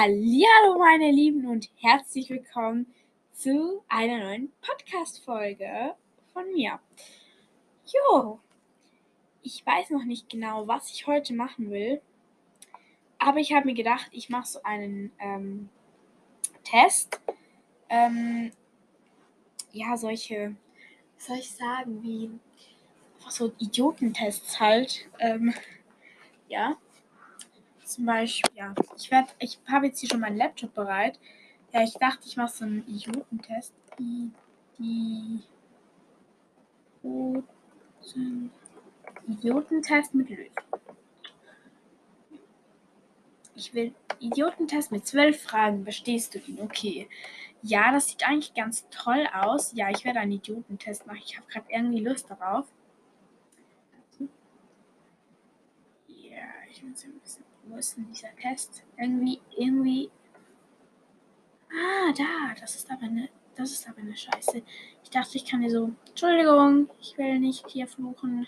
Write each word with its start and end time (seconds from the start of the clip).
Hallo 0.00 0.78
meine 0.78 1.10
Lieben 1.10 1.48
und 1.48 1.70
herzlich 1.74 2.30
willkommen 2.30 2.86
zu 3.32 3.82
einer 3.88 4.18
neuen 4.18 4.52
Podcast-Folge 4.60 5.96
von 6.32 6.44
mir. 6.52 6.78
Jo, 7.84 8.38
ich 9.42 9.66
weiß 9.66 9.90
noch 9.90 10.04
nicht 10.04 10.28
genau, 10.28 10.68
was 10.68 10.92
ich 10.92 11.08
heute 11.08 11.34
machen 11.34 11.72
will, 11.72 12.00
aber 13.18 13.38
ich 13.40 13.52
habe 13.52 13.66
mir 13.66 13.74
gedacht, 13.74 14.08
ich 14.12 14.28
mache 14.28 14.46
so 14.46 14.62
einen 14.62 15.10
ähm, 15.18 15.68
Test. 16.62 17.20
Ähm, 17.88 18.52
ja, 19.72 19.96
solche, 19.96 20.54
was 21.16 21.26
soll 21.26 21.38
ich 21.38 21.50
sagen, 21.50 22.04
wie 22.04 22.30
so 23.28 23.52
Idiotentests 23.58 24.60
halt. 24.60 25.08
Ähm, 25.18 25.52
ja. 26.46 26.76
Zum 27.88 28.04
Beispiel, 28.04 28.54
ja, 28.54 28.74
ich 28.98 29.10
werde, 29.10 29.30
ich 29.38 29.58
habe 29.66 29.86
jetzt 29.86 30.00
hier 30.00 30.10
schon 30.10 30.20
meinen 30.20 30.36
Laptop 30.36 30.74
bereit. 30.74 31.18
Ja, 31.72 31.82
ich 31.82 31.94
dachte, 31.94 32.26
ich 32.26 32.36
mache 32.36 32.52
so 32.52 32.66
einen 32.66 32.86
Idiotentest. 32.86 33.72
Idiotentest 39.26 40.14
mit 40.14 40.28
Lösung. 40.28 40.52
Ich 43.54 43.72
will 43.72 43.94
Idiotentest 44.20 44.92
mit 44.92 45.06
zwölf 45.06 45.42
Fragen. 45.42 45.82
Bestehst 45.84 46.34
du 46.34 46.40
ihn? 46.40 46.60
Okay. 46.60 47.08
Ja, 47.62 47.90
das 47.90 48.08
sieht 48.08 48.28
eigentlich 48.28 48.52
ganz 48.52 48.86
toll 48.90 49.26
aus. 49.32 49.72
Ja, 49.72 49.88
ich 49.88 50.04
werde 50.04 50.20
einen 50.20 50.32
Idiotentest 50.32 51.06
machen. 51.06 51.22
Ich 51.24 51.38
habe 51.38 51.46
gerade 51.48 51.66
irgendwie 51.70 52.00
Lust 52.00 52.28
darauf. 52.28 52.66
Ja, 56.08 56.44
ich 56.78 56.84
muss 56.84 57.04
ein 57.04 57.18
bisschen 57.18 57.44
wo 57.64 57.76
ist 57.76 57.96
denn 57.96 58.06
dieser 58.06 58.34
Test? 58.36 58.82
Irgendwie, 58.96 59.40
irgendwie. 59.56 60.10
Ah, 61.70 62.12
da. 62.16 62.54
Das 62.58 62.76
ist 62.76 62.90
aber 62.90 63.02
eine. 63.02 63.28
Das 63.56 63.72
ist 63.72 63.88
aber 63.88 63.98
eine 63.98 64.16
Scheiße. 64.16 64.62
Ich 65.02 65.10
dachte, 65.10 65.36
ich 65.36 65.44
kann 65.44 65.60
hier 65.60 65.70
so. 65.70 65.92
Entschuldigung, 66.08 66.88
ich 67.00 67.18
will 67.18 67.40
nicht 67.40 67.68
hier 67.68 67.86
fluchen. 67.86 68.46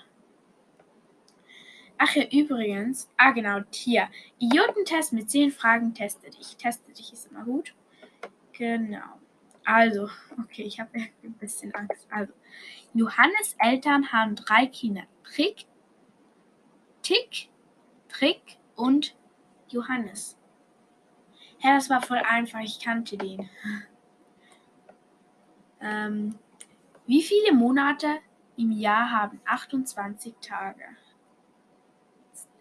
Ach 1.99 2.15
ja, 2.15 2.25
übrigens. 2.31 3.11
Ah, 3.17 3.33
genau, 3.33 3.61
hier. 3.73 4.09
Idiotentest 4.39 5.13
mit 5.13 5.31
10 5.31 5.51
Fragen 5.51 5.93
teste 5.93 6.31
dich. 6.31 6.57
Teste 6.57 6.93
dich 6.93 7.13
ist 7.13 7.31
immer 7.31 7.45
gut. 7.45 7.75
Genau. 8.53 9.19
Also, 9.65 10.09
okay, 10.39 10.63
ich 10.63 10.81
habe 10.81 10.91
ein 10.95 11.35
bisschen 11.35 11.75
Angst. 11.75 12.07
Also, 12.11 12.33
Johannes 12.95 13.55
Eltern 13.59 14.13
haben 14.13 14.35
drei 14.35 14.67
Kinder. 14.67 15.03
Trick, 15.25 15.67
Tick, 17.03 17.50
Trick 18.21 18.59
und 18.77 19.17
Johannes. 19.71 20.37
Ja, 21.61 21.77
das 21.77 21.89
war 21.89 22.03
voll 22.03 22.19
einfach. 22.19 22.61
Ich 22.61 22.79
kannte 22.79 23.17
den. 23.17 23.49
Ähm, 25.81 26.39
wie 27.07 27.23
viele 27.23 27.55
Monate 27.55 28.19
im 28.59 28.73
Jahr 28.73 29.11
haben 29.11 29.41
28 29.47 30.35
Tage? 30.43 30.85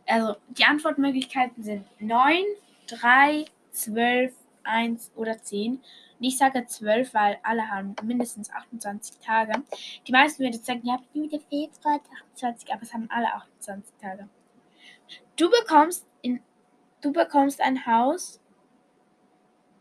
Also 0.07 0.37
die 0.47 0.63
Antwortmöglichkeiten 0.63 1.61
sind 1.61 1.85
9, 1.99 2.41
3, 2.87 3.43
12, 3.71 4.33
1 4.63 5.11
oder 5.17 5.43
10. 5.43 5.73
Und 5.73 5.81
ich 6.21 6.37
sage 6.37 6.65
12, 6.65 7.13
weil 7.13 7.37
alle 7.43 7.69
haben 7.69 7.95
mindestens 8.03 8.49
28 8.49 9.19
Tage. 9.19 9.61
Die 10.07 10.11
meisten 10.13 10.41
würden 10.41 10.63
sagen, 10.63 10.85
ja, 10.85 11.01
Jude 11.11 11.41
fehlt 11.41 11.71
28, 11.85 12.73
aber 12.73 12.83
es 12.83 12.93
haben 12.93 13.09
alle 13.11 13.33
28 13.33 13.93
Tage. 14.01 14.29
Du 15.39 15.49
bekommst 15.49 16.05
in 16.21 16.41
Du 16.99 17.13
bekommst 17.13 17.61
ein 17.61 17.85
Haus 17.85 18.41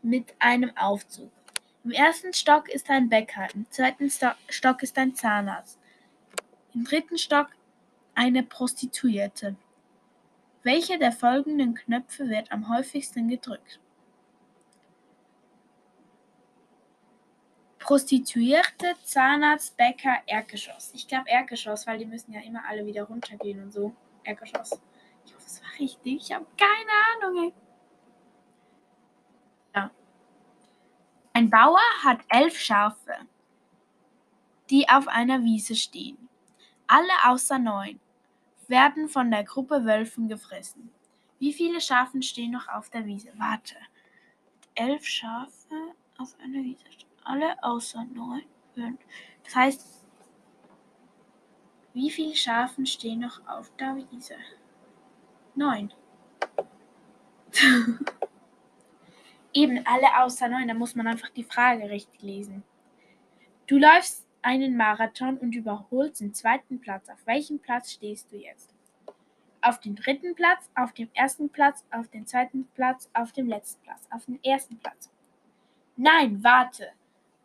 mit 0.01 0.33
einem 0.39 0.71
Aufzug. 0.77 1.33
Im 1.83 1.91
ersten 1.91 2.31
Stock 2.31 2.69
ist 2.69 2.89
ein 2.89 3.09
Bäcker, 3.09 3.45
im 3.53 3.69
zweiten 3.69 4.09
Stock 4.09 4.81
ist 4.81 4.97
ein 4.97 5.15
Zahnarzt, 5.15 5.77
im 6.73 6.85
dritten 6.85 7.17
Stock 7.17 7.47
eine 8.15 8.43
Prostituierte. 8.43 9.57
Welcher 10.63 10.97
der 10.97 11.11
folgenden 11.11 11.75
Knöpfe 11.75 12.29
wird 12.29 12.53
am 12.53 12.69
häufigsten 12.69 13.27
gedrückt? 13.27 13.81
Prostituierte, 17.79 18.95
Zahnarzt, 19.03 19.75
Bäcker, 19.75 20.19
Erdgeschoss. 20.25 20.91
Ich 20.93 21.05
glaube 21.05 21.29
Erdgeschoss, 21.29 21.85
weil 21.85 21.97
die 21.97 22.05
müssen 22.05 22.31
ja 22.31 22.39
immer 22.39 22.63
alle 22.65 22.85
wieder 22.85 23.03
runtergehen 23.03 23.61
und 23.61 23.73
so. 23.73 23.93
Erdgeschoss 24.23 24.79
richtig? 25.79 26.23
Ich 26.23 26.33
habe 26.33 26.45
keine 26.57 27.27
Ahnung. 27.27 27.43
Ey. 27.45 27.53
Ja. 29.75 29.91
Ein 31.33 31.49
Bauer 31.49 31.79
hat 32.03 32.19
elf 32.29 32.57
Schafe, 32.59 33.13
die 34.69 34.87
auf 34.89 35.07
einer 35.07 35.43
Wiese 35.43 35.75
stehen. 35.75 36.29
Alle 36.87 37.13
außer 37.25 37.59
neun 37.59 37.99
werden 38.67 39.09
von 39.09 39.31
der 39.31 39.43
Gruppe 39.43 39.85
Wölfen 39.85 40.27
gefressen. 40.27 40.91
Wie 41.39 41.53
viele 41.53 41.81
Schafen 41.81 42.21
stehen 42.21 42.51
noch 42.51 42.67
auf 42.67 42.89
der 42.89 43.05
Wiese? 43.05 43.31
Warte. 43.37 43.75
Elf 44.75 45.05
Schafe 45.05 45.93
auf 46.17 46.35
einer 46.39 46.63
Wiese. 46.63 46.83
Alle 47.23 47.61
außer 47.63 48.05
neun. 48.05 48.43
Das 49.43 49.55
heißt, 49.55 50.05
wie 51.93 52.11
viele 52.11 52.35
Schafen 52.35 52.85
stehen 52.85 53.19
noch 53.19 53.45
auf 53.47 53.75
der 53.77 53.95
Wiese? 53.95 54.35
Neun. 55.55 55.93
Eben 59.53 59.85
alle 59.85 60.23
außer 60.23 60.47
neun, 60.47 60.67
da 60.67 60.73
muss 60.73 60.95
man 60.95 61.07
einfach 61.07 61.29
die 61.29 61.43
Frage 61.43 61.89
richtig 61.89 62.21
lesen. 62.21 62.63
Du 63.67 63.77
läufst 63.77 64.25
einen 64.41 64.77
Marathon 64.77 65.37
und 65.37 65.53
überholst 65.53 66.21
den 66.21 66.33
zweiten 66.33 66.79
Platz. 66.79 67.09
Auf 67.09 67.25
welchem 67.25 67.59
Platz 67.59 67.91
stehst 67.91 68.31
du 68.31 68.37
jetzt? 68.37 68.73
Auf 69.61 69.79
dem 69.79 69.95
dritten 69.95 70.35
Platz, 70.35 70.69
auf 70.75 70.93
dem 70.93 71.09
ersten 71.13 71.49
Platz, 71.49 71.83
auf 71.91 72.07
dem 72.07 72.25
zweiten 72.25 72.67
Platz, 72.75 73.09
auf 73.13 73.31
dem 73.33 73.47
letzten 73.47 73.81
Platz, 73.83 74.07
auf 74.09 74.25
dem 74.25 74.39
ersten 74.43 74.77
Platz. 74.77 75.11
Nein, 75.97 76.43
warte. 76.43 76.91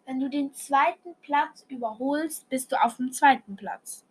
Wenn 0.07 0.21
du 0.21 0.29
den 0.29 0.53
zweiten 0.55 1.15
Platz 1.23 1.65
überholst, 1.69 2.49
bist 2.49 2.71
du 2.71 2.83
auf 2.83 2.99
dem 2.99 3.11
zweiten 3.11 3.57
Platz. 3.57 4.05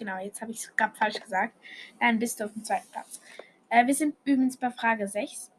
Genau, 0.00 0.18
jetzt 0.18 0.40
habe 0.40 0.50
ich 0.50 0.60
es 0.60 0.74
gerade 0.76 0.96
falsch 0.96 1.20
gesagt. 1.20 1.54
Dann 2.00 2.18
bist 2.18 2.40
du 2.40 2.44
auf 2.46 2.52
dem 2.54 2.64
zweiten 2.64 2.90
Platz. 2.90 3.20
Äh, 3.68 3.86
wir 3.86 3.94
sind 3.94 4.16
übrigens 4.24 4.56
bei 4.56 4.70
Frage 4.70 5.06
6. 5.06 5.52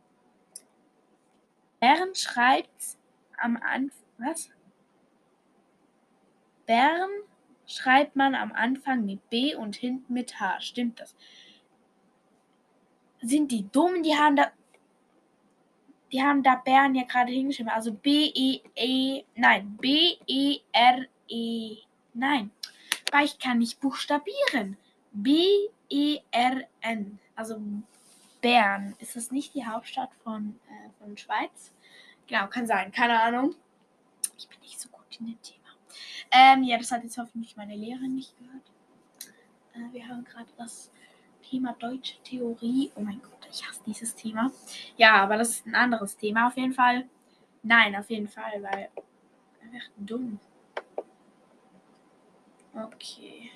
Bern 1.79 2.15
schreibt 2.15 2.97
am 3.37 3.57
Anfang. 3.57 3.91
Was? 4.17 4.49
Bern 6.65 7.11
schreibt 7.67 8.15
man 8.15 8.33
am 8.33 8.51
Anfang 8.51 9.05
mit 9.05 9.29
B 9.29 9.53
und 9.53 9.75
hinten 9.75 10.11
mit 10.11 10.39
H. 10.39 10.59
Stimmt 10.61 10.99
das? 10.99 11.15
Sind 13.21 13.51
die 13.51 13.69
dumm? 13.71 14.01
Die 14.01 14.15
haben 14.15 14.37
da. 14.37 14.51
Die 16.11 16.23
haben 16.23 16.41
da 16.41 16.55
Bern 16.55 16.95
ja 16.95 17.03
gerade 17.03 17.31
hingeschrieben. 17.31 17.71
Also 17.71 17.93
B-E-E. 17.93 19.23
Nein. 19.35 19.77
B-E-R-E. 19.79 20.57
Nein 22.15 22.51
weil 23.11 23.25
ich 23.25 23.39
kann 23.39 23.59
nicht 23.59 23.79
buchstabieren. 23.79 24.77
B-E-R-N. 25.11 25.79
Also 27.35 27.61
Bern. 28.41 28.95
Ist 28.99 29.15
das 29.15 29.31
nicht 29.31 29.53
die 29.53 29.65
Hauptstadt 29.65 30.11
von, 30.23 30.59
äh, 30.67 30.89
von 30.99 31.17
Schweiz? 31.17 31.73
Genau, 32.27 32.47
kann 32.47 32.65
sein. 32.65 32.91
Keine 32.91 33.21
Ahnung. 33.21 33.55
Ich 34.37 34.47
bin 34.47 34.59
nicht 34.61 34.79
so 34.79 34.89
gut 34.89 35.05
in 35.19 35.27
dem 35.27 35.41
Thema. 35.41 35.57
Ähm, 36.31 36.63
ja, 36.63 36.77
das 36.77 36.91
hat 36.91 37.03
jetzt 37.03 37.17
hoffentlich 37.17 37.55
meine 37.57 37.75
Lehrerin 37.75 38.15
nicht 38.15 38.37
gehört. 38.37 38.71
Äh, 39.73 39.93
wir 39.93 40.07
haben 40.07 40.23
gerade 40.23 40.49
das 40.57 40.91
Thema 41.43 41.73
deutsche 41.73 42.21
Theorie. 42.23 42.91
Oh 42.95 43.01
mein 43.01 43.21
Gott, 43.21 43.47
ich 43.51 43.67
hasse 43.67 43.81
dieses 43.85 44.15
Thema. 44.15 44.51
Ja, 44.97 45.15
aber 45.21 45.37
das 45.37 45.49
ist 45.49 45.65
ein 45.67 45.75
anderes 45.75 46.15
Thema 46.17 46.47
auf 46.47 46.57
jeden 46.57 46.73
Fall. 46.73 47.07
Nein, 47.63 47.95
auf 47.95 48.09
jeden 48.09 48.27
Fall, 48.27 48.63
weil 48.63 48.89
er 49.61 49.71
wird 49.71 49.91
dumm. 49.97 50.39
Okay. 52.73 53.51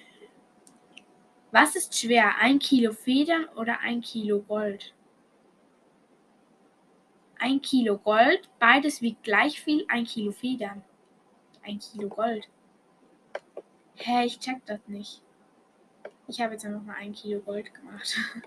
Was 1.51 1.75
ist 1.75 1.97
schwer? 1.97 2.35
Ein 2.39 2.59
Kilo 2.59 2.91
Federn 2.91 3.45
oder 3.55 3.79
ein 3.79 4.01
Kilo 4.01 4.41
Gold? 4.41 4.93
Ein 7.39 7.61
Kilo 7.61 7.97
Gold, 7.97 8.49
beides 8.59 9.01
wiegt 9.01 9.23
gleich 9.23 9.61
viel, 9.61 9.85
ein 9.87 10.03
Kilo 10.03 10.31
Federn. 10.31 10.83
Ein 11.63 11.79
Kilo 11.79 12.09
Gold. 12.09 12.49
Hä, 13.95 14.25
ich 14.25 14.39
check 14.39 14.65
das 14.65 14.79
nicht. 14.87 15.21
Ich 16.27 16.41
habe 16.41 16.53
jetzt 16.53 16.65
einfach 16.65 16.83
mal 16.83 16.95
ein 16.95 17.13
Kilo 17.13 17.39
Gold 17.39 17.73
gemacht. 17.73 18.17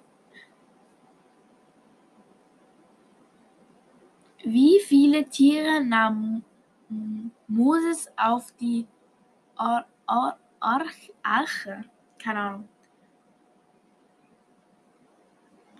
Wie 4.44 4.80
viele 4.80 5.28
Tiere 5.28 5.82
nahm 5.82 6.44
Moses 7.46 8.10
auf 8.16 8.52
die 8.52 8.86
Or 9.58 9.86
Or 10.06 10.38
Arch, 10.60 11.12
Arche, 11.22 11.84
keine 12.18 12.40
Ahnung. 12.40 12.68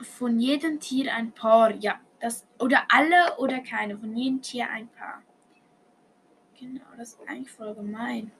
Von 0.02 0.38
jedem 0.38 0.78
Tier 0.78 1.12
ein 1.14 1.32
paar, 1.32 1.74
ja. 1.74 2.00
Das, 2.20 2.46
oder 2.58 2.84
alle 2.88 3.36
oder 3.38 3.60
keine, 3.60 3.96
von 3.96 4.16
jedem 4.16 4.42
Tier 4.42 4.68
ein 4.70 4.88
Paar. 4.88 5.22
Genau, 6.58 6.84
das 6.96 7.10
ist 7.10 7.28
eigentlich 7.28 7.50
voll 7.50 7.74
gemein. 7.74 8.32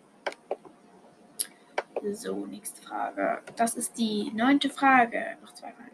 So, 2.12 2.46
nächste 2.46 2.82
Frage. 2.82 3.42
Das 3.56 3.74
ist 3.74 3.98
die 3.98 4.32
neunte 4.32 4.70
Frage. 4.70 5.36
Noch 5.42 5.52
zwei 5.52 5.72
Fragen. 5.72 5.90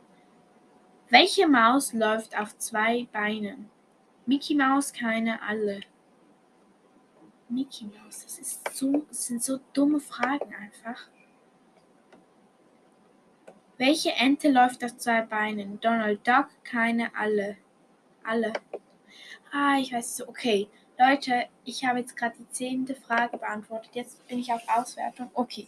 Welche 1.11 1.47
Maus 1.47 1.93
läuft 1.93 2.38
auf 2.38 2.56
zwei 2.58 3.06
Beinen? 3.12 3.70
Mickey 4.26 4.55
Maus, 4.55 4.93
keine, 4.93 5.40
alle. 5.43 5.81
Mickey 7.49 7.85
Maus, 7.85 8.23
das, 8.23 8.38
ist 8.38 8.76
so, 8.76 9.05
das 9.08 9.26
sind 9.26 9.43
so 9.43 9.58
dumme 9.73 10.00
Fragen 10.00 10.55
einfach. 10.55 11.08
Welche 13.76 14.12
Ente 14.12 14.50
läuft 14.50 14.85
auf 14.85 14.96
zwei 14.96 15.23
Beinen? 15.23 15.81
Donald 15.81 16.26
Duck, 16.26 16.49
keine, 16.62 17.14
alle. 17.17 17.56
Alle. 18.23 18.52
Ah, 19.52 19.79
ich 19.79 19.93
weiß 19.93 20.17
so. 20.17 20.29
Okay, 20.29 20.69
Leute, 20.99 21.46
ich 21.64 21.85
habe 21.85 21.99
jetzt 21.99 22.17
gerade 22.17 22.37
die 22.38 22.49
zehnte 22.50 22.94
Frage 22.94 23.37
beantwortet. 23.37 23.90
Jetzt 23.94 24.26
bin 24.29 24.38
ich 24.38 24.52
auf 24.52 24.62
Auswertung. 24.69 25.31
Okay. 25.35 25.67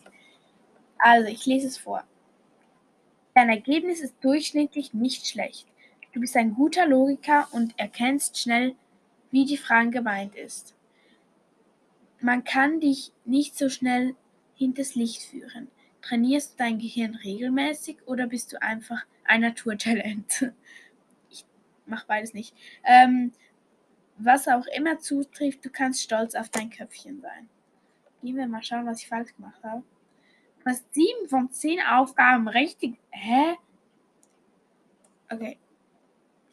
Also, 0.98 1.28
ich 1.28 1.44
lese 1.46 1.66
es 1.66 1.78
vor. 1.78 2.04
Dein 3.34 3.50
Ergebnis 3.50 4.00
ist 4.00 4.14
durchschnittlich 4.22 4.94
nicht 4.94 5.26
schlecht. 5.26 5.66
Du 6.12 6.20
bist 6.20 6.36
ein 6.36 6.54
guter 6.54 6.86
Logiker 6.86 7.48
und 7.52 7.78
erkennst 7.78 8.38
schnell, 8.38 8.76
wie 9.30 9.44
die 9.44 9.58
Frage 9.58 9.90
gemeint 9.90 10.34
ist. 10.36 10.75
Man 12.20 12.44
kann 12.44 12.80
dich 12.80 13.12
nicht 13.24 13.56
so 13.56 13.68
schnell 13.68 14.16
hinters 14.54 14.94
Licht 14.94 15.22
führen. 15.22 15.68
Trainierst 16.02 16.52
du 16.52 16.58
dein 16.58 16.78
Gehirn 16.78 17.14
regelmäßig 17.16 17.98
oder 18.06 18.26
bist 18.26 18.52
du 18.52 18.62
einfach 18.62 19.04
ein 19.24 19.42
Naturtalent? 19.42 20.52
Ich 21.28 21.44
mache 21.84 22.06
beides 22.06 22.34
nicht. 22.34 22.54
Ähm, 22.84 23.32
was 24.18 24.48
auch 24.48 24.66
immer 24.74 24.98
zutrifft, 24.98 25.64
du 25.64 25.70
kannst 25.70 26.02
stolz 26.02 26.34
auf 26.34 26.48
dein 26.48 26.70
Köpfchen 26.70 27.20
sein. 27.20 27.48
Gehen 28.22 28.36
wir 28.36 28.46
mal 28.46 28.62
schauen, 28.62 28.86
was 28.86 29.02
ich 29.02 29.08
falsch 29.08 29.34
gemacht 29.36 29.62
habe. 29.62 29.82
Du 30.60 30.70
hast 30.70 30.92
sieben 30.94 31.28
von 31.28 31.50
zehn 31.52 31.80
Aufgaben 31.80 32.48
richtig. 32.48 32.98
Hä? 33.10 33.56
Okay. 35.30 35.58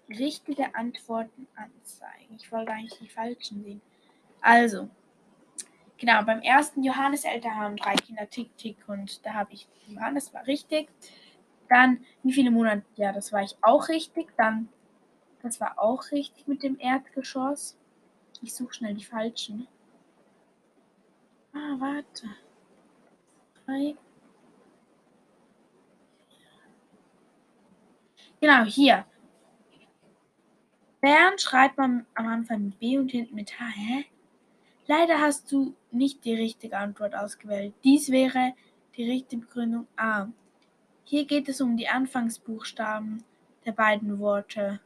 Richtige 0.10 0.76
Antworten 0.76 1.48
anzeigen. 1.56 2.36
Ich 2.36 2.52
wollte 2.52 2.72
eigentlich 2.72 3.00
die 3.00 3.08
falschen 3.08 3.64
sehen. 3.64 3.82
Also, 4.42 4.90
genau, 6.04 6.22
beim 6.24 6.42
ersten 6.42 6.84
Johannes-Eltern 6.84 7.56
haben 7.56 7.78
drei 7.78 7.96
Kinder 7.96 8.30
Tick, 8.30 8.58
Tick 8.58 8.78
und 8.88 9.26
da 9.26 9.36
habe 9.36 9.54
ich 9.54 9.70
Johannes 9.88 10.34
war 10.34 10.46
richtig. 10.48 10.90
Dann, 11.70 12.04
wie 12.24 12.34
viele 12.34 12.52
Monate? 12.52 12.84
Ja, 12.96 13.14
das 13.14 13.32
war 13.32 13.42
ich 13.42 13.56
auch 13.62 13.88
richtig. 13.88 14.34
Dann 14.36 14.68
das 15.42 15.62
war 15.62 15.80
auch 15.80 16.12
richtig 16.12 16.46
mit 16.46 16.62
dem 16.62 16.78
Erdgeschoss. 16.78 17.78
Ich 18.42 18.54
suche 18.54 18.74
schnell 18.74 18.96
die 18.96 19.06
falschen. 19.06 19.68
Ah, 21.54 21.76
warte. 21.80 22.28
Drei. 23.66 23.96
Genau, 28.42 28.64
hier. 28.66 29.06
Bern 31.00 31.38
schreibt 31.38 31.78
man 31.78 32.06
am 32.16 32.28
Anfang 32.28 32.66
mit 32.66 32.80
B 32.80 32.98
und 32.98 33.12
hinten 33.12 33.36
mit 33.36 33.58
H. 33.58 33.66
Hä? 33.68 34.06
Leider 34.88 35.22
hast 35.22 35.50
du 35.50 35.74
nicht 35.94 36.26
die 36.26 36.36
richtige 36.36 36.78
Antwort 36.78 37.16
ausgewählt. 37.16 37.74
Dies 37.84 38.10
wäre 38.10 38.54
die 38.96 39.10
richtige 39.10 39.42
Begründung 39.42 39.88
A. 39.96 40.28
Hier 41.04 41.26
geht 41.26 41.50
es 41.50 41.62
um 41.62 41.78
die 41.78 41.88
Anfangsbuchstaben 41.88 43.24
der 43.66 43.72
beiden 43.74 44.20
Worte. 44.20 44.80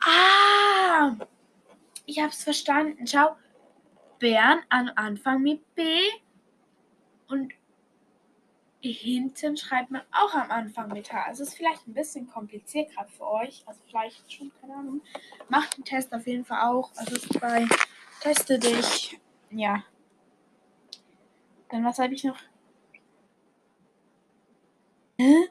Ah! 0.00 1.16
Ich 2.06 2.20
hab's 2.20 2.44
verstanden. 2.44 3.06
Schau. 3.06 3.36
Bern 4.18 4.60
am 4.68 4.90
Anfang 4.94 5.42
mit 5.42 5.74
B 5.74 5.82
und 7.28 7.52
hinten 8.92 9.56
schreibt 9.56 9.90
man 9.90 10.02
auch 10.12 10.34
am 10.34 10.50
Anfang 10.50 10.88
mit 10.92 11.12
H. 11.12 11.24
Also 11.24 11.42
ist 11.42 11.54
vielleicht 11.54 11.86
ein 11.86 11.94
bisschen 11.94 12.26
kompliziert 12.26 12.92
gerade 12.92 13.10
für 13.10 13.26
euch. 13.26 13.62
Also 13.66 13.80
vielleicht 13.86 14.32
schon, 14.32 14.52
keine 14.60 14.74
Ahnung. 14.74 15.02
Macht 15.48 15.76
den 15.76 15.84
Test 15.84 16.12
auf 16.14 16.26
jeden 16.26 16.44
Fall 16.44 16.62
auch. 16.68 16.90
Also 16.96 17.16
ist 17.16 17.40
bei 17.40 17.66
Teste 18.20 18.58
dich. 18.58 19.18
Ja. 19.50 19.84
Dann 21.68 21.84
was 21.84 21.98
habe 21.98 22.14
ich 22.14 22.24
noch? 22.24 22.38
Hä? 25.18 25.48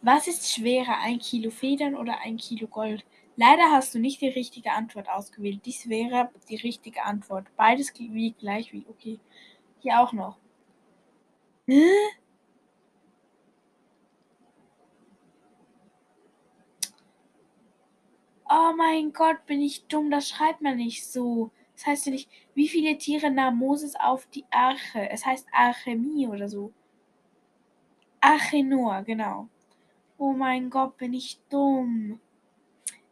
Was 0.00 0.26
ist 0.26 0.52
schwerer, 0.52 0.98
ein 1.00 1.20
Kilo 1.20 1.50
Federn 1.50 1.94
oder 1.94 2.18
ein 2.20 2.36
Kilo 2.36 2.66
Gold? 2.66 3.04
Leider 3.36 3.70
hast 3.70 3.94
du 3.94 3.98
nicht 3.98 4.20
die 4.20 4.28
richtige 4.28 4.72
Antwort 4.72 5.08
ausgewählt. 5.08 5.64
Dies 5.64 5.88
wäre 5.88 6.30
die 6.48 6.56
richtige 6.56 7.04
Antwort. 7.04 7.46
Beides 7.56 7.92
wiegt 7.98 8.40
gleich 8.40 8.70
viel. 8.70 8.84
Okay. 8.88 9.20
Hier 9.80 10.00
auch 10.00 10.12
noch. 10.12 10.41
Oh 18.48 18.72
mein 18.76 19.12
Gott, 19.12 19.46
bin 19.46 19.60
ich 19.60 19.86
dumm. 19.86 20.10
Das 20.10 20.28
schreibt 20.28 20.60
man 20.60 20.76
nicht 20.76 21.06
so. 21.06 21.50
Das 21.76 21.86
heißt 21.86 22.06
ja 22.06 22.12
nicht, 22.12 22.28
wie 22.54 22.68
viele 22.68 22.98
Tiere 22.98 23.30
nahm 23.30 23.56
Moses 23.58 23.94
auf 23.96 24.26
die 24.26 24.44
Arche? 24.50 25.08
Es 25.10 25.24
heißt 25.24 25.46
Archemie 25.52 26.26
oder 26.28 26.48
so. 26.48 26.72
Arche 28.20 28.64
genau. 29.04 29.48
Oh 30.18 30.32
mein 30.32 30.70
Gott, 30.70 30.96
bin 30.96 31.14
ich 31.14 31.40
dumm. 31.50 32.20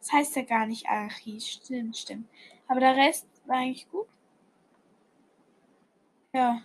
Das 0.01 0.13
heißt 0.13 0.37
ja 0.37 0.43
gar 0.43 0.67
nicht 0.67 0.87
Archie. 0.89 1.41
Stimmt, 1.41 1.97
stimmt. 1.97 2.29
Aber 2.69 2.81
der 2.81 2.97
Rest 2.97 3.27
war 3.47 3.59
eigentlich 3.59 3.91
gut. 3.91 4.07
Ja. 6.33 6.63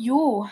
Jo. 0.00 0.48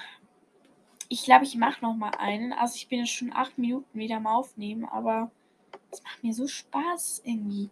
Ich 1.08 1.24
glaube, 1.24 1.44
ich 1.44 1.56
mache 1.56 1.82
noch 1.82 1.94
mal 1.94 2.10
einen. 2.18 2.52
Also 2.52 2.76
ich 2.76 2.86
bin 2.86 2.98
jetzt 2.98 3.12
schon 3.12 3.32
acht 3.32 3.56
Minuten 3.56 3.98
wieder 3.98 4.18
am 4.18 4.26
Aufnehmen, 4.26 4.84
aber 4.84 5.30
es 5.90 6.02
macht 6.02 6.22
mir 6.22 6.34
so 6.34 6.46
Spaß 6.46 7.22
irgendwie. 7.24 7.70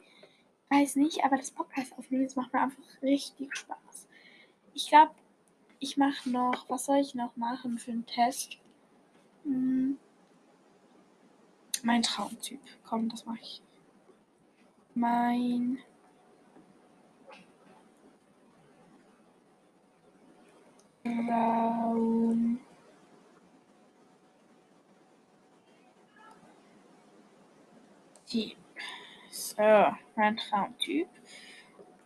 Weiß 0.70 0.96
nicht, 0.96 1.22
aber 1.22 1.36
das 1.36 1.50
Podcast 1.50 1.92
aufnehmen, 1.98 2.24
das 2.24 2.34
macht 2.34 2.54
mir 2.54 2.62
einfach 2.62 2.82
richtig 3.02 3.54
Spaß. 3.54 4.08
Ich 4.72 4.88
glaube, 4.88 5.12
ich 5.78 5.98
mache 5.98 6.30
noch, 6.30 6.64
was 6.70 6.86
soll 6.86 6.96
ich 6.96 7.14
noch 7.14 7.36
machen 7.36 7.78
für 7.78 7.90
einen 7.90 8.06
Test? 8.06 8.56
Hm. 9.44 9.98
Mein 11.82 12.02
Traumtyp. 12.02 12.60
Komm, 12.86 13.10
das 13.10 13.26
mache 13.26 13.40
ich. 13.42 13.60
Mein 14.94 15.78
Traum. 21.06 22.58
Typ. 28.26 28.56
So, 29.30 29.62
mein 30.16 30.36
Traumtyp. 30.36 31.08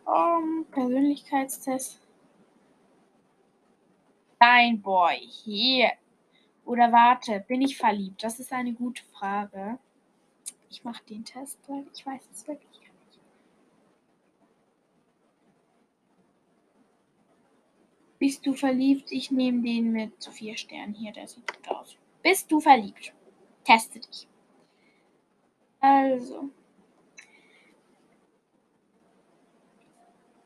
Um, 0.04 0.66
Persönlichkeitstest. 0.70 2.00
Dein 4.38 4.82
Boy. 4.82 5.18
Hier. 5.18 5.92
Oder 6.64 6.92
warte, 6.92 7.40
bin 7.48 7.62
ich 7.62 7.76
verliebt? 7.76 8.22
Das 8.22 8.38
ist 8.38 8.52
eine 8.52 8.72
gute 8.74 9.02
Frage. 9.04 9.78
Ich 10.68 10.84
mache 10.84 11.02
den 11.04 11.24
Test, 11.24 11.58
weil 11.68 11.86
ich 11.94 12.04
weiß 12.04 12.28
es 12.32 12.46
wirklich 12.46 12.80
nicht. 12.80 12.90
Bist 18.20 18.44
du 18.44 18.52
verliebt? 18.52 19.10
Ich 19.10 19.30
nehme 19.30 19.62
den 19.62 19.92
mit 19.92 20.22
vier 20.30 20.54
Sternen 20.54 20.92
hier, 20.92 21.10
der 21.10 21.26
sieht 21.26 21.50
gut 21.50 21.68
aus. 21.68 21.96
Bist 22.22 22.52
du 22.52 22.60
verliebt? 22.60 23.14
Teste 23.64 23.98
dich. 23.98 24.28
Also. 25.80 26.50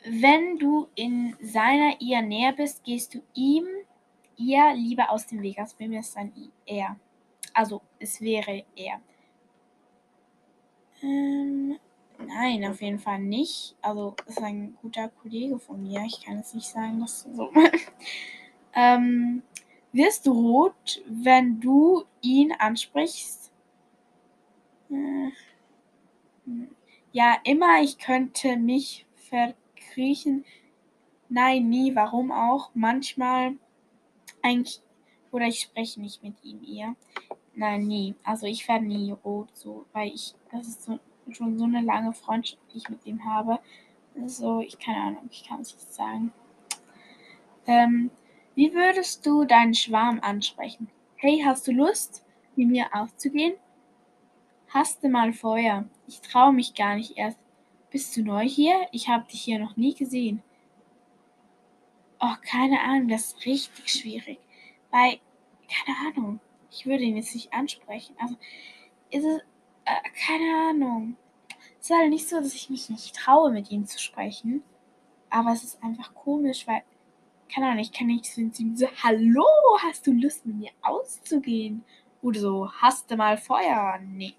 Wenn 0.04 0.56
du 0.58 0.86
in 0.94 1.34
seiner 1.40 2.00
ihr 2.00 2.22
näher 2.22 2.52
bist, 2.52 2.84
gehst 2.84 3.12
du 3.14 3.22
ihm 3.34 3.66
ihr 4.36 4.72
lieber 4.74 5.10
aus 5.10 5.26
dem 5.26 5.42
Weg. 5.42 5.58
Also 5.58 5.74
bei 5.76 5.88
mir 5.88 5.98
ist 5.98 6.16
ein 6.16 6.32
er. 6.66 6.96
Also 7.54 7.82
es 7.98 8.20
wäre 8.20 8.64
er. 8.76 9.00
Ähm, 11.02 11.76
nein, 12.18 12.64
auf 12.64 12.80
jeden 12.80 12.98
Fall 12.98 13.20
nicht. 13.20 13.76
Also 13.80 14.14
ist 14.26 14.42
ein 14.42 14.76
guter 14.80 15.08
Kollege 15.08 15.58
von 15.58 15.82
mir. 15.82 16.02
Ich 16.06 16.24
kann 16.24 16.38
jetzt 16.38 16.54
nicht 16.54 16.68
sagen, 16.68 17.00
dass 17.00 17.22
so. 17.22 17.50
ähm, 18.74 19.42
wirst 19.92 20.26
du 20.26 20.32
rot, 20.32 21.02
wenn 21.06 21.60
du 21.60 22.04
ihn 22.20 22.52
ansprichst? 22.58 23.52
Äh, 24.90 25.30
ja, 27.12 27.36
immer 27.44 27.80
ich 27.80 27.98
könnte 27.98 28.56
mich 28.56 29.06
verkriechen, 29.14 30.44
Nein, 31.34 31.68
nie. 31.68 31.94
Warum 31.96 32.30
auch? 32.30 32.70
Manchmal 32.74 33.56
eigentlich. 34.42 34.80
Oder 35.32 35.46
ich 35.46 35.60
spreche 35.60 36.00
nicht 36.00 36.22
mit 36.22 36.36
ihm, 36.44 36.62
ihr. 36.62 36.94
Nein, 37.54 37.88
nie. 37.88 38.14
Also 38.22 38.46
ich 38.46 38.68
werde 38.68 38.84
nie 38.84 39.10
rot, 39.10 39.48
so, 39.54 39.84
weil 39.92 40.08
ich, 40.14 40.34
das 40.52 40.68
ist 40.68 40.84
so, 40.84 41.00
schon 41.30 41.58
so 41.58 41.64
eine 41.64 41.80
lange 41.80 42.12
Freundschaft, 42.12 42.62
die 42.72 42.78
ich 42.78 42.88
mit 42.88 43.04
ihm 43.06 43.24
habe. 43.24 43.58
So, 44.26 44.60
ich 44.60 44.78
keine 44.78 44.98
Ahnung, 44.98 45.28
ich 45.30 45.44
kann 45.44 45.60
es 45.60 45.74
nicht 45.74 45.92
sagen. 45.92 46.32
Ähm, 47.66 48.10
wie 48.54 48.72
würdest 48.72 49.26
du 49.26 49.44
deinen 49.44 49.74
Schwarm 49.74 50.20
ansprechen? 50.20 50.88
Hey, 51.16 51.42
hast 51.44 51.66
du 51.66 51.72
Lust, 51.72 52.24
mit 52.56 52.68
mir 52.68 52.86
auszugehen? 52.92 53.54
Hast 54.68 55.02
du 55.02 55.08
mal 55.08 55.32
Feuer? 55.32 55.84
Ich 56.06 56.20
traue 56.20 56.52
mich 56.52 56.74
gar 56.74 56.96
nicht 56.96 57.16
erst. 57.16 57.38
Bist 57.90 58.16
du 58.16 58.22
neu 58.22 58.46
hier? 58.46 58.74
Ich 58.92 59.08
habe 59.08 59.26
dich 59.26 59.42
hier 59.42 59.58
noch 59.58 59.76
nie 59.76 59.94
gesehen. 59.94 60.42
Oh, 62.20 62.34
keine 62.48 62.80
Ahnung, 62.80 63.08
das 63.08 63.32
ist 63.32 63.46
richtig 63.46 63.88
schwierig. 63.88 64.38
Weil, 64.90 65.18
keine 65.68 65.96
Ahnung, 66.08 66.40
ich 66.70 66.86
würde 66.86 67.04
ihn 67.04 67.16
jetzt 67.16 67.34
nicht 67.34 67.52
ansprechen. 67.52 68.16
Also, 68.18 68.36
ist 69.10 69.24
es, 69.24 69.40
äh, 69.84 70.10
keine 70.26 70.70
Ahnung. 70.70 71.16
Es 71.80 71.90
ist 71.90 71.96
halt 71.96 72.10
nicht 72.10 72.28
so, 72.28 72.36
dass 72.36 72.54
ich 72.54 72.70
mich 72.70 72.88
nicht 72.88 73.14
traue, 73.14 73.50
mit 73.50 73.70
ihm 73.70 73.86
zu 73.86 73.98
sprechen. 73.98 74.62
Aber 75.30 75.52
es 75.52 75.64
ist 75.64 75.82
einfach 75.82 76.14
komisch, 76.14 76.66
weil, 76.66 76.82
keine 77.52 77.66
Ahnung, 77.66 77.80
ich 77.80 77.92
kann 77.92 78.06
nicht 78.06 78.24
zu 78.26 78.40
ihm 78.40 78.76
so, 78.76 78.86
hallo, 79.02 79.44
hast 79.82 80.06
du 80.06 80.12
Lust, 80.12 80.46
mit 80.46 80.56
mir 80.56 80.70
auszugehen? 80.82 81.84
Oder 82.22 82.40
so, 82.40 82.72
hast 82.72 83.10
du 83.10 83.16
mal 83.16 83.36
Feuer? 83.36 83.98
Nee. 84.02 84.34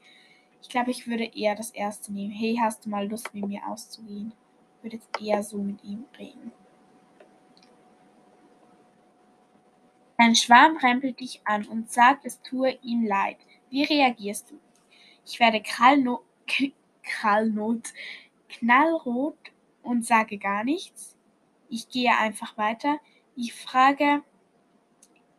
Ich 0.62 0.70
glaube, 0.70 0.92
ich 0.92 1.06
würde 1.08 1.26
eher 1.26 1.56
das 1.56 1.70
erste 1.70 2.12
nehmen. 2.12 2.32
Hey, 2.32 2.58
hast 2.60 2.86
du 2.86 2.90
mal 2.90 3.08
Lust, 3.08 3.34
mit 3.34 3.48
mir 3.48 3.68
auszugehen? 3.68 4.34
Ich 4.78 4.84
würde 4.84 4.96
jetzt 4.98 5.22
eher 5.22 5.44
so 5.44 5.58
mit 5.58 5.84
ihm 5.84 6.06
reden. 6.18 6.52
Ein 10.18 10.36
Schwarm 10.36 10.78
rempelt 10.78 11.20
dich 11.20 11.42
an 11.44 11.68
und 11.68 11.92
sagt, 11.92 12.26
es 12.26 12.42
tue 12.42 12.80
ihm 12.82 13.06
leid. 13.06 13.38
Wie 13.70 13.84
reagierst 13.84 14.50
du? 14.50 14.60
Ich 15.26 15.40
werde 15.40 15.62
krallno 15.62 16.24
krallnot, 17.04 17.94
knallrot 18.50 19.38
und 19.84 20.06
sage 20.06 20.38
gar 20.38 20.64
nichts. 20.64 21.16
Ich 21.70 21.90
gehe 21.90 22.16
einfach 22.18 22.58
weiter. 22.58 23.00
Ich 23.36 23.54
frage 23.54 24.24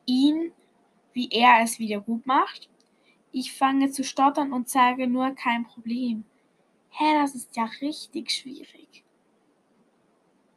ihn, 0.06 0.52
wie 1.12 1.28
er 1.30 1.62
es 1.62 1.78
wieder 1.78 2.00
gut 2.00 2.26
macht. 2.26 2.68
Ich 3.32 3.52
fange 3.52 3.90
zu 3.90 4.04
stottern 4.04 4.52
und 4.52 4.68
sage 4.68 5.06
nur 5.06 5.34
kein 5.34 5.64
Problem. 5.64 6.24
Hä, 6.90 7.14
das 7.14 7.34
ist 7.34 7.56
ja 7.56 7.64
richtig 7.80 8.30
schwierig. 8.30 9.04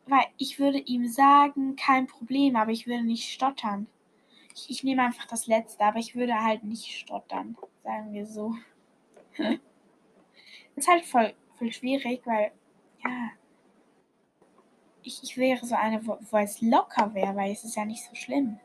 Weil 0.05 0.25
ich 0.37 0.59
würde 0.59 0.79
ihm 0.79 1.07
sagen, 1.07 1.75
kein 1.75 2.07
Problem, 2.07 2.55
aber 2.55 2.71
ich 2.71 2.87
würde 2.87 3.03
nicht 3.03 3.31
stottern. 3.31 3.87
Ich, 4.55 4.69
ich 4.69 4.83
nehme 4.83 5.03
einfach 5.03 5.25
das 5.27 5.47
letzte, 5.47 5.83
aber 5.83 5.99
ich 5.99 6.15
würde 6.15 6.43
halt 6.43 6.63
nicht 6.63 6.87
stottern, 6.87 7.57
sagen 7.83 8.13
wir 8.13 8.25
so. 8.25 8.55
ist 10.75 10.87
halt 10.87 11.05
voll, 11.05 11.33
voll 11.57 11.71
schwierig, 11.71 12.21
weil, 12.25 12.51
ja, 13.03 13.31
ich, 15.03 15.23
ich 15.23 15.37
wäre 15.37 15.65
so 15.65 15.75
eine, 15.75 16.05
wo, 16.05 16.17
wo 16.29 16.37
es 16.37 16.61
locker 16.61 17.13
wäre, 17.13 17.35
weil 17.35 17.51
es 17.51 17.63
ist 17.63 17.75
ja 17.75 17.85
nicht 17.85 18.03
so 18.03 18.15
schlimm. 18.15 18.59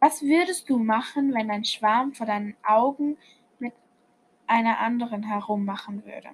Was 0.00 0.22
würdest 0.22 0.68
du 0.68 0.78
machen, 0.78 1.32
wenn 1.34 1.50
ein 1.50 1.64
Schwarm 1.64 2.12
vor 2.12 2.26
deinen 2.26 2.56
Augen 2.62 3.16
mit 3.58 3.72
einer 4.46 4.78
anderen 4.78 5.22
herummachen 5.22 6.04
würde? 6.04 6.30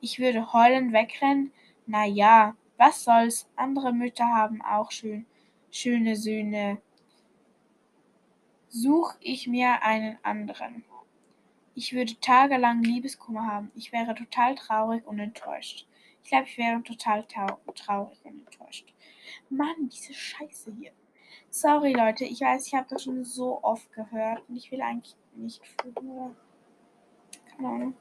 Ich 0.00 0.18
würde 0.18 0.52
heulend 0.52 0.92
wegrennen. 0.92 1.52
Na 1.86 2.06
ja, 2.06 2.56
was 2.76 3.04
soll's? 3.04 3.48
Andere 3.56 3.92
Mütter 3.92 4.26
haben 4.26 4.62
auch 4.62 4.90
schön, 4.90 5.26
schöne 5.70 6.16
Söhne. 6.16 6.80
Such 8.68 9.14
ich 9.20 9.46
mir 9.46 9.82
einen 9.82 10.18
anderen. 10.22 10.84
Ich 11.74 11.92
würde 11.92 12.18
tagelang 12.20 12.82
Liebeskummer 12.82 13.46
haben. 13.46 13.72
Ich 13.74 13.92
wäre 13.92 14.14
total 14.14 14.54
traurig 14.54 15.04
und 15.06 15.18
enttäuscht. 15.18 15.86
Ich 16.22 16.30
glaube, 16.30 16.46
ich 16.46 16.56
wäre 16.56 16.82
total 16.82 17.24
traurig 17.24 18.18
und 18.24 18.46
enttäuscht. 18.46 18.94
Mann, 19.50 19.88
diese 19.88 20.14
Scheiße 20.14 20.72
hier. 20.78 20.92
Sorry, 21.50 21.92
Leute. 21.92 22.24
Ich 22.24 22.40
weiß, 22.40 22.66
ich 22.66 22.74
habe 22.74 22.86
das 22.88 23.04
schon 23.04 23.24
so 23.24 23.62
oft 23.62 23.92
gehört 23.92 24.42
und 24.48 24.56
ich 24.56 24.70
will 24.70 24.80
eigentlich 24.82 25.16
nicht 25.34 25.60
fühlen. 25.66 26.36
Keine 27.50 27.68
Ahnung. 27.68 27.96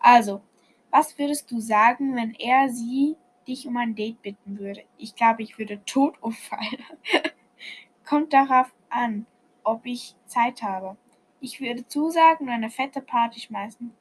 Also, 0.00 0.42
was 0.90 1.18
würdest 1.18 1.50
du 1.50 1.60
sagen, 1.60 2.16
wenn 2.16 2.34
er 2.34 2.68
sie 2.68 3.16
dich 3.46 3.66
um 3.66 3.76
ein 3.76 3.94
Date 3.94 4.22
bitten 4.22 4.58
würde? 4.58 4.84
Ich 4.96 5.14
glaube, 5.14 5.42
ich 5.42 5.58
würde 5.58 5.84
tot 5.84 6.20
umfallen. 6.20 6.84
Kommt 8.04 8.32
darauf 8.32 8.72
an, 8.88 9.26
ob 9.62 9.86
ich 9.86 10.16
Zeit 10.26 10.62
habe. 10.62 10.96
Ich 11.40 11.60
würde 11.60 11.86
zusagen 11.86 12.46
und 12.46 12.52
eine 12.52 12.70
fette 12.70 13.00
Party 13.00 13.40
schmeißen. 13.40 13.92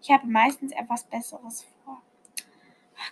Ich 0.00 0.10
habe 0.10 0.26
meistens 0.26 0.72
etwas 0.72 1.04
Besseres 1.04 1.66
vor. 1.84 2.02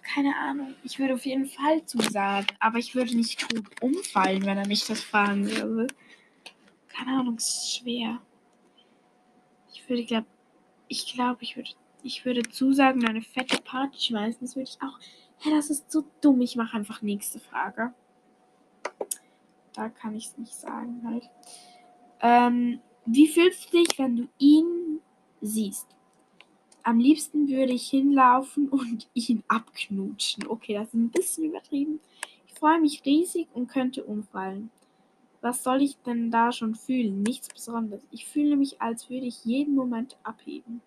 Keine 0.03 0.37
Ahnung. 0.37 0.75
Ich 0.83 0.99
würde 0.99 1.15
auf 1.15 1.25
jeden 1.25 1.47
Fall 1.47 1.85
zusagen, 1.87 2.49
aber 2.61 2.79
ich 2.79 2.95
würde 2.95 3.17
nicht 3.17 3.41
tot 3.41 3.65
umfallen, 3.81 4.45
wenn 4.45 4.59
er 4.59 4.67
mich 4.67 4.87
das 4.87 5.03
fragen 5.03 5.49
würde. 5.49 5.87
Keine 6.89 7.19
Ahnung, 7.19 7.37
es 7.37 7.49
ist 7.49 7.77
schwer. 7.77 8.21
Ich 9.73 9.89
würde, 9.89 10.05
glaub, 10.05 10.25
ich 10.89 11.13
glaube, 11.15 11.43
ich 11.43 11.57
würde, 11.57 11.71
ich 12.03 12.25
würde 12.25 12.43
zusagen 12.43 13.01
und 13.01 13.09
eine 13.09 13.23
fette 13.23 13.61
Party 13.63 13.99
schmeißen. 14.01 14.41
Das 14.41 14.57
würde 14.57 14.69
ich 14.71 14.83
auch. 14.83 14.99
Hä, 15.39 15.51
das 15.51 15.71
ist 15.71 15.91
so 15.91 16.05
dumm. 16.21 16.41
Ich 16.41 16.57
mache 16.57 16.77
einfach 16.77 17.03
nächste 17.03 17.39
Frage. 17.39 17.95
Da 19.75 19.89
kann 19.89 20.15
ich 20.17 20.27
es 20.27 20.39
nicht 20.39 20.55
sagen 20.55 21.03
halt. 21.05 21.31
Ähm, 22.21 22.81
wie 23.07 23.29
fühlst 23.29 23.73
du 23.73 23.79
dich, 23.79 23.99
wenn 23.99 24.17
du 24.17 24.29
ihn 24.39 25.01
siehst? 25.41 25.87
Am 26.83 26.99
liebsten 26.99 27.49
würde 27.49 27.73
ich 27.73 27.89
hinlaufen 27.89 28.69
und 28.69 29.09
ihn 29.15 29.43
abknutschen. 29.49 30.47
Okay, 30.47 30.75
das 30.75 30.89
ist 30.89 30.95
ein 30.95 31.11
bisschen 31.11 31.45
übertrieben. 31.45 32.01
Ich 32.47 32.55
freue 32.55 32.81
mich 32.81 33.05
riesig 33.05 33.49
und 33.55 33.69
könnte 33.69 34.05
umfallen. 34.05 34.71
Was 35.41 35.63
soll 35.63 35.83
ich 35.83 35.97
denn 35.99 36.31
da 36.31 36.51
schon 36.53 36.75
fühlen? 36.75 37.23
Nichts 37.23 37.49
Besonderes. 37.49 38.03
Ich 38.11 38.27
fühle 38.27 38.57
mich, 38.57 38.81
als 38.81 39.09
würde 39.11 39.27
ich 39.27 39.45
jeden 39.45 39.75
Moment 39.75 40.17
abheben. 40.23 40.81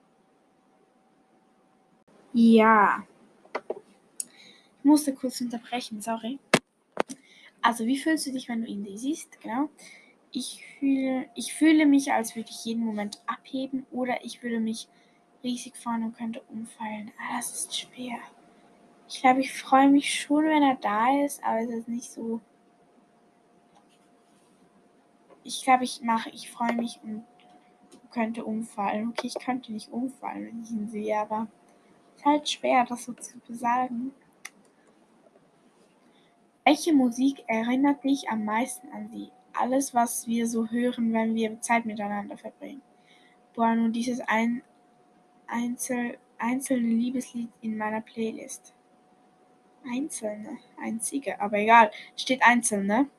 Ja. 2.34 3.06
Ich 4.80 4.84
musste 4.84 5.14
kurz 5.14 5.40
unterbrechen, 5.42 6.02
sorry. 6.02 6.40
Also, 7.62 7.86
wie 7.86 7.98
fühlst 7.98 8.28
du 8.28 8.32
dich, 8.32 8.48
wenn 8.48 8.62
du 8.62 8.68
ihn 8.68 8.86
siehst? 8.98 9.40
Genau. 9.42 9.70
Ich 10.32 10.64
fühle, 10.78 11.28
ich 11.36 11.54
fühle 11.54 11.86
mich, 11.86 12.12
als 12.12 12.36
würde 12.36 12.50
ich 12.52 12.66
jeden 12.66 12.86
Moment 12.86 13.22
abheben 13.26 13.86
oder 13.92 14.24
ich 14.24 14.44
würde 14.44 14.60
mich 14.60 14.88
riesig 15.44 15.76
freuen 15.76 16.04
und 16.04 16.18
könnte 16.18 16.42
umfallen. 16.50 17.12
Ah, 17.18 17.38
das 17.38 17.52
ist 17.52 17.78
schwer. 17.78 18.20
Ich 19.08 19.22
glaube, 19.22 19.40
ich 19.40 19.54
freue 19.54 19.90
mich 19.90 20.22
schon, 20.22 20.46
wenn 20.46 20.62
er 20.62 20.76
da 20.76 21.24
ist, 21.26 21.44
aber 21.44 21.62
es 21.62 21.70
ist 21.70 21.88
nicht 21.88 22.12
so. 22.12 22.42
Ich 25.44 25.64
glaube, 25.64 25.84
ich 25.84 26.02
mache, 26.02 26.30
ich 26.30 26.52
freue 26.52 26.74
mich 26.74 27.00
und 27.02 27.26
könnte 28.12 28.46
umfallen. 28.46 29.10
Okay, 29.10 29.28
ich 29.28 29.44
könnte 29.44 29.74
nicht 29.74 29.92
umfallen, 29.92 30.46
wenn 30.46 30.64
ich 30.64 30.72
ihn 30.72 30.90
sehe, 30.90 31.18
aber 31.18 31.48
es 32.14 32.20
ist 32.20 32.26
halt 32.26 32.50
schwer, 32.50 32.86
das 32.86 33.06
so 33.06 33.14
zu 33.14 33.40
besagen. 33.40 34.12
Welche 36.66 36.94
Musik 36.94 37.44
erinnert 37.48 38.04
dich 38.04 38.30
am 38.30 38.46
meisten 38.46 38.90
an 38.92 39.10
sie? 39.10 39.32
Alles, 39.60 39.94
was 39.94 40.26
wir 40.26 40.48
so 40.48 40.70
hören, 40.70 41.12
wenn 41.12 41.36
wir 41.36 41.60
Zeit 41.60 41.86
miteinander 41.86 42.38
verbringen. 42.38 42.82
Boah, 43.54 43.76
nun 43.76 43.92
dieses 43.92 44.22
ein, 44.22 44.62
einzel, 45.48 46.18
einzelne 46.38 46.88
Liebeslied 46.88 47.50
in 47.60 47.78
meiner 47.78 48.00
Playlist. 48.00 48.74
Einzelne, 49.86 50.60
einzige, 50.82 51.42
aber 51.42 51.58
egal, 51.58 51.92
steht 52.16 52.42
einzelne. 52.42 53.10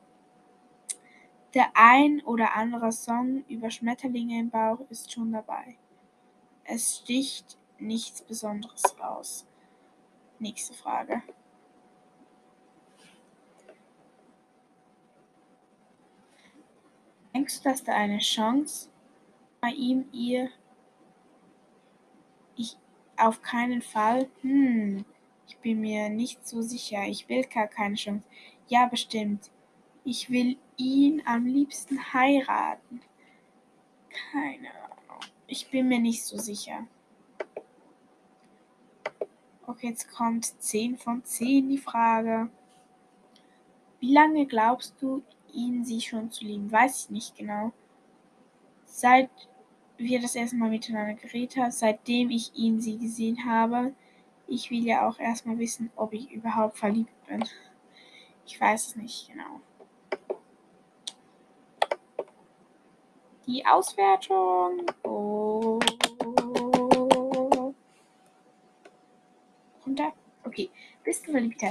Der 1.53 1.69
ein 1.75 2.21
oder 2.21 2.55
andere 2.55 2.91
Song 2.91 3.43
über 3.47 3.69
Schmetterlinge 3.69 4.39
im 4.39 4.49
Bauch 4.49 4.79
ist 4.89 5.11
schon 5.11 5.31
dabei. 5.31 5.77
Es 6.63 6.97
sticht 6.97 7.55
nichts 7.77 8.23
Besonderes 8.23 8.99
raus. 8.99 9.45
Nächste 10.39 10.73
Frage. 10.73 11.21
Denkst 17.41 17.63
du, 17.63 17.69
dass 17.69 17.83
da 17.83 17.95
eine 17.95 18.19
Chance 18.19 18.87
bei 19.61 19.69
ihm, 19.69 20.05
ihr 20.11 20.51
ich 22.55 22.77
auf 23.17 23.41
keinen 23.41 23.81
Fall. 23.81 24.29
Hm, 24.41 25.03
ich 25.47 25.57
bin 25.57 25.81
mir 25.81 26.09
nicht 26.09 26.47
so 26.47 26.61
sicher. 26.61 27.01
Ich 27.07 27.27
will 27.29 27.43
gar 27.45 27.65
keine 27.65 27.95
Chance. 27.95 28.21
Ja, 28.67 28.85
bestimmt. 28.85 29.49
Ich 30.03 30.29
will 30.29 30.55
ihn 30.77 31.23
am 31.25 31.47
liebsten 31.47 32.13
heiraten. 32.13 33.01
Keine 34.31 34.69
Ahnung. 34.75 35.21
Ich 35.47 35.67
bin 35.71 35.87
mir 35.87 35.99
nicht 35.99 36.23
so 36.23 36.37
sicher. 36.37 36.85
Okay, 39.65 39.87
jetzt 39.87 40.11
kommt 40.11 40.45
10 40.45 40.95
von 40.95 41.25
10 41.25 41.69
die 41.69 41.79
Frage. 41.79 42.51
Wie 43.99 44.13
lange 44.13 44.45
glaubst 44.45 45.01
du, 45.01 45.23
ihn 45.53 45.83
sie 45.85 46.01
schon 46.01 46.31
zu 46.31 46.45
lieben? 46.45 46.71
Weiß 46.71 47.03
ich 47.03 47.09
nicht 47.09 47.35
genau. 47.35 47.71
Seit 48.85 49.29
wir 49.97 50.19
das 50.19 50.35
erste 50.35 50.55
Mal 50.55 50.69
miteinander 50.69 51.13
geredet 51.13 51.57
haben, 51.57 51.71
seitdem 51.71 52.29
ich 52.29 52.53
ihn 52.55 52.81
sie 52.81 52.97
gesehen 52.97 53.45
habe. 53.45 53.93
Ich 54.47 54.69
will 54.71 54.85
ja 54.85 55.07
auch 55.07 55.19
erstmal 55.19 55.57
wissen, 55.59 55.91
ob 55.95 56.13
ich 56.13 56.31
überhaupt 56.31 56.77
verliebt 56.77 57.13
bin. 57.27 57.43
Ich 58.45 58.59
weiß 58.59 58.87
es 58.87 58.95
nicht 58.95 59.29
genau. 59.29 59.61
Die 63.47 63.65
Auswertung. 63.65 64.85
Oh. 65.03 65.79
Runter. 69.85 70.13
Okay. 70.43 70.69
Bist 71.03 71.27
du 71.27 71.31
verliebt? 71.31 71.61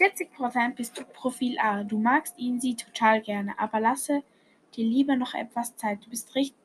Zu 0.00 0.06
40% 0.06 0.76
bist 0.76 0.98
du 0.98 1.04
Profil 1.04 1.58
A. 1.58 1.84
Du 1.84 1.98
magst 1.98 2.38
ihn, 2.38 2.58
sie 2.58 2.74
total 2.74 3.20
gerne, 3.20 3.58
aber 3.58 3.80
lasse 3.80 4.22
dir 4.74 4.86
lieber 4.86 5.14
noch 5.14 5.34
etwas 5.34 5.76
Zeit. 5.76 6.02
Du 6.02 6.08
bist 6.08 6.34
richtig, 6.34 6.56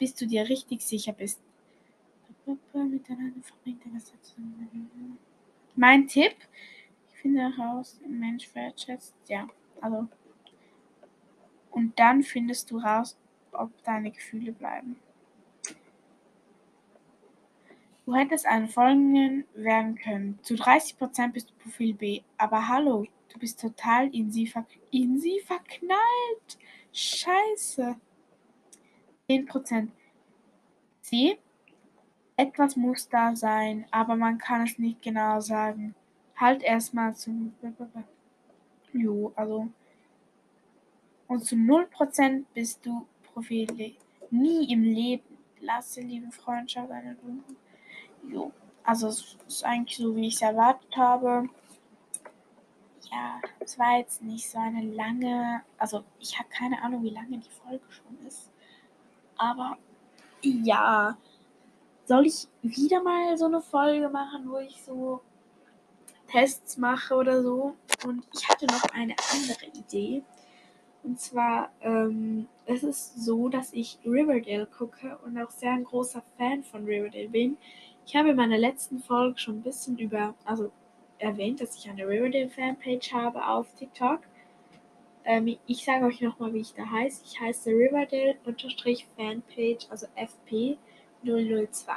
bis 0.00 0.16
du 0.16 0.26
dir 0.26 0.48
richtig 0.48 0.82
sicher 0.82 1.12
bist. 1.12 1.40
Mein 5.76 6.08
Tipp, 6.08 6.34
ich 7.08 7.20
finde 7.20 7.56
heraus, 7.56 8.00
Mensch 8.04 8.52
wertschätzt, 8.52 9.14
ja, 9.28 9.46
also. 9.80 10.08
Und 11.70 11.96
dann 12.00 12.24
findest 12.24 12.72
du 12.72 12.78
raus, 12.78 13.16
ob 13.52 13.70
deine 13.84 14.10
Gefühle 14.10 14.50
bleiben. 14.50 14.96
Du 18.06 18.14
hättest 18.14 18.46
einen 18.46 18.68
folgenden 18.68 19.44
werden 19.54 19.96
können. 19.96 20.38
Zu 20.42 20.54
30% 20.54 21.32
bist 21.32 21.50
du 21.50 21.54
Profil 21.56 21.92
B. 21.92 22.22
Aber 22.38 22.68
hallo, 22.68 23.04
du 23.32 23.38
bist 23.40 23.60
total 23.60 24.14
in 24.14 24.30
sie, 24.30 24.50
in 24.92 25.18
sie 25.18 25.40
verknallt. 25.40 26.58
Scheiße. 26.92 27.96
10% 29.28 29.88
C. 31.02 31.36
Etwas 32.36 32.76
muss 32.76 33.08
da 33.08 33.34
sein, 33.34 33.86
aber 33.90 34.14
man 34.14 34.38
kann 34.38 34.62
es 34.62 34.78
nicht 34.78 35.02
genau 35.02 35.40
sagen. 35.40 35.96
Halt 36.36 36.62
erstmal 36.62 37.16
zum. 37.16 37.56
Jo, 38.92 39.32
also. 39.34 39.68
Und 41.26 41.44
zu 41.44 41.56
0% 41.56 42.44
bist 42.54 42.86
du 42.86 43.04
Profil 43.32 43.66
D. 43.66 43.96
Nie 44.30 44.72
im 44.72 44.84
Leben. 44.84 45.38
Lasse 45.60 46.02
liebe 46.02 46.30
Freundschaft 46.30 46.92
eine 46.92 47.16
Dunkel. 47.16 47.56
Jo, 48.28 48.52
also 48.84 49.08
es 49.08 49.36
ist 49.46 49.64
eigentlich 49.64 49.96
so, 49.98 50.14
wie 50.16 50.28
ich 50.28 50.34
es 50.34 50.42
erwartet 50.42 50.96
habe. 50.96 51.48
Ja, 53.10 53.40
es 53.60 53.78
war 53.78 53.98
jetzt 53.98 54.22
nicht 54.22 54.50
so 54.50 54.58
eine 54.58 54.82
lange, 54.82 55.62
also 55.78 56.02
ich 56.18 56.38
habe 56.38 56.48
keine 56.48 56.82
Ahnung, 56.82 57.02
wie 57.02 57.10
lange 57.10 57.38
die 57.38 57.50
Folge 57.50 57.84
schon 57.90 58.26
ist. 58.26 58.50
Aber 59.36 59.76
ja, 60.42 61.16
soll 62.04 62.26
ich 62.26 62.48
wieder 62.62 63.02
mal 63.02 63.36
so 63.36 63.46
eine 63.46 63.60
Folge 63.60 64.08
machen, 64.08 64.50
wo 64.50 64.58
ich 64.58 64.82
so 64.82 65.20
Tests 66.28 66.76
mache 66.76 67.14
oder 67.14 67.42
so? 67.42 67.76
Und 68.04 68.26
ich 68.32 68.48
hatte 68.48 68.66
noch 68.66 68.84
eine 68.92 69.14
andere 69.32 69.66
Idee. 69.74 70.22
Und 71.02 71.20
zwar, 71.20 71.70
ähm, 71.82 72.48
es 72.64 72.82
ist 72.82 73.24
so, 73.24 73.48
dass 73.48 73.72
ich 73.72 73.98
Riverdale 74.04 74.66
gucke 74.66 75.18
und 75.24 75.38
auch 75.38 75.50
sehr 75.50 75.72
ein 75.72 75.84
großer 75.84 76.22
Fan 76.36 76.64
von 76.64 76.84
Riverdale 76.84 77.28
bin. 77.28 77.56
Ich 78.06 78.14
habe 78.14 78.30
in 78.30 78.36
meiner 78.36 78.56
letzten 78.56 79.00
Folge 79.00 79.38
schon 79.38 79.56
ein 79.56 79.62
bisschen 79.62 79.98
über, 79.98 80.34
also 80.44 80.70
erwähnt, 81.18 81.60
dass 81.60 81.76
ich 81.76 81.90
eine 81.90 82.06
Riverdale 82.06 82.48
Fanpage 82.48 83.12
habe 83.12 83.44
auf 83.44 83.74
TikTok. 83.74 84.20
Ähm, 85.24 85.58
ich 85.66 85.84
sage 85.84 86.06
euch 86.06 86.20
nochmal, 86.20 86.54
wie 86.54 86.60
ich 86.60 86.72
da 86.72 86.88
heiße. 86.88 87.24
Ich 87.24 87.40
heiße 87.40 87.70
Riverdale-Fanpage, 87.70 89.90
also 89.90 90.06
FP002. 90.16 91.88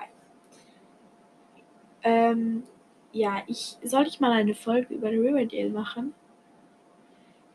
Ähm, 2.01 2.63
ja, 3.11 3.43
ich 3.45 3.77
soll 3.83 4.07
ich 4.07 4.19
mal 4.19 4.31
eine 4.31 4.55
Folge 4.55 4.95
über 4.95 5.11
Riverdale 5.11 5.69
machen. 5.69 6.15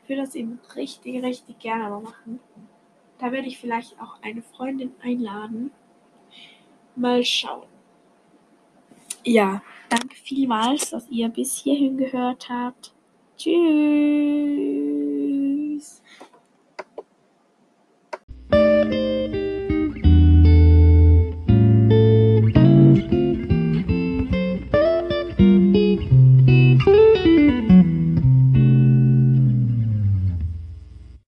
Ich 0.04 0.08
würde 0.08 0.22
das 0.22 0.36
eben 0.36 0.60
richtig, 0.76 1.20
richtig 1.24 1.58
gerne 1.58 1.90
mal 1.90 2.02
machen. 2.02 2.38
Da 3.18 3.32
werde 3.32 3.48
ich 3.48 3.58
vielleicht 3.58 4.00
auch 4.00 4.22
eine 4.22 4.42
Freundin 4.42 4.92
einladen. 5.02 5.72
Mal 6.94 7.24
schauen. 7.24 7.73
Ja, 9.26 9.62
danke 9.88 10.16
vielmals, 10.16 10.90
dass 10.90 11.08
ihr 11.08 11.28
bis 11.28 11.56
hierhin 11.56 11.96
gehört 11.96 12.48
habt. 12.50 12.94
Tschüss. 13.38 14.93